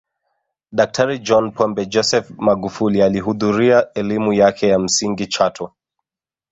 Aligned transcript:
Daktari 0.79 1.19
John 1.21 1.51
Pombe 1.53 1.85
Joseph 1.87 2.31
Magufuli 2.37 3.01
alihudhuria 3.01 3.93
elimu 3.93 4.33
yake 4.33 4.67
ya 4.67 4.79
msingi 4.79 5.27
chato 5.27 5.73